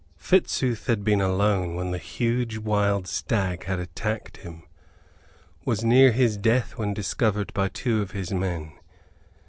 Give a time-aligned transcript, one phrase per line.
[0.17, 4.63] Fitzooth had been alone when the huge wild stag had attacked him;
[5.63, 8.71] was near his death when discovered by two of his men.